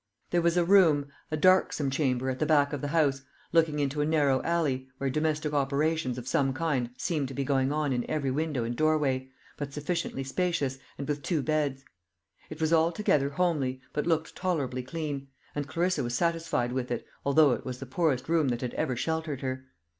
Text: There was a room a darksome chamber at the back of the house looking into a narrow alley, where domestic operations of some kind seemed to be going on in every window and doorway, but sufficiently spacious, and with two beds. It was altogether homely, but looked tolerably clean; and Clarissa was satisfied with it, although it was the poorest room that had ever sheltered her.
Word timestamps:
There 0.31 0.41
was 0.41 0.57
a 0.57 0.65
room 0.65 1.09
a 1.29 1.37
darksome 1.37 1.91
chamber 1.91 2.31
at 2.31 2.39
the 2.39 2.45
back 2.47 2.73
of 2.73 2.81
the 2.81 2.87
house 2.87 3.21
looking 3.53 3.77
into 3.77 4.01
a 4.01 4.03
narrow 4.07 4.41
alley, 4.41 4.87
where 4.97 5.11
domestic 5.11 5.53
operations 5.53 6.17
of 6.17 6.27
some 6.27 6.53
kind 6.53 6.89
seemed 6.97 7.27
to 7.27 7.35
be 7.35 7.43
going 7.43 7.71
on 7.71 7.93
in 7.93 8.09
every 8.09 8.31
window 8.31 8.63
and 8.63 8.75
doorway, 8.75 9.29
but 9.57 9.71
sufficiently 9.73 10.23
spacious, 10.23 10.79
and 10.97 11.07
with 11.07 11.21
two 11.21 11.43
beds. 11.43 11.85
It 12.49 12.59
was 12.59 12.73
altogether 12.73 13.29
homely, 13.29 13.79
but 13.93 14.07
looked 14.07 14.35
tolerably 14.35 14.81
clean; 14.81 15.27
and 15.53 15.67
Clarissa 15.67 16.01
was 16.03 16.15
satisfied 16.15 16.71
with 16.73 16.89
it, 16.89 17.05
although 17.23 17.51
it 17.51 17.63
was 17.63 17.77
the 17.77 17.85
poorest 17.85 18.27
room 18.27 18.47
that 18.47 18.61
had 18.61 18.73
ever 18.73 18.95
sheltered 18.95 19.41
her. 19.41 19.65